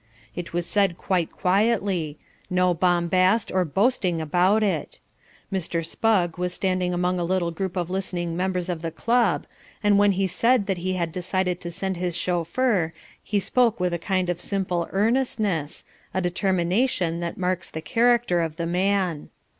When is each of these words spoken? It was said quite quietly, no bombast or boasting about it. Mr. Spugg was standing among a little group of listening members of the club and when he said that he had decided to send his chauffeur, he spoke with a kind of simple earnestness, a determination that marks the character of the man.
It 0.35 0.51
was 0.51 0.65
said 0.65 0.97
quite 0.97 1.31
quietly, 1.31 2.17
no 2.49 2.73
bombast 2.73 3.51
or 3.51 3.63
boasting 3.63 4.19
about 4.19 4.63
it. 4.63 4.97
Mr. 5.53 5.85
Spugg 5.85 6.39
was 6.39 6.55
standing 6.55 6.91
among 6.91 7.19
a 7.19 7.23
little 7.23 7.51
group 7.51 7.77
of 7.77 7.91
listening 7.91 8.35
members 8.35 8.67
of 8.67 8.81
the 8.81 8.89
club 8.89 9.45
and 9.83 9.99
when 9.99 10.13
he 10.13 10.25
said 10.25 10.65
that 10.65 10.79
he 10.79 10.93
had 10.93 11.11
decided 11.11 11.61
to 11.61 11.69
send 11.69 11.97
his 11.97 12.17
chauffeur, 12.17 12.93
he 13.21 13.39
spoke 13.39 13.79
with 13.79 13.93
a 13.93 13.99
kind 13.99 14.31
of 14.31 14.41
simple 14.41 14.87
earnestness, 14.91 15.85
a 16.15 16.19
determination 16.19 17.19
that 17.19 17.37
marks 17.37 17.69
the 17.69 17.79
character 17.79 18.41
of 18.41 18.55
the 18.55 18.65
man. 18.65 19.29